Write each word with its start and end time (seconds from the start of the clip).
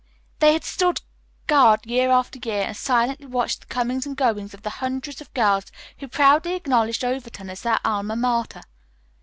They 0.39 0.53
had 0.53 0.63
stood 0.63 1.01
guard 1.45 1.85
year 1.85 2.09
after 2.09 2.39
year 2.43 2.63
and 2.63 2.75
silently 2.75 3.27
watched 3.27 3.59
the 3.59 3.65
comings 3.67 4.03
and 4.07 4.17
goings 4.17 4.51
of 4.55 4.63
the 4.63 4.71
hundreds 4.81 5.21
of 5.21 5.31
girls 5.35 5.71
who 5.99 6.07
proudly 6.07 6.55
acknowledged 6.55 7.03
Overton 7.05 7.51
as 7.51 7.61
their 7.61 7.77
Alma 7.85 8.15
Mater. 8.15 8.61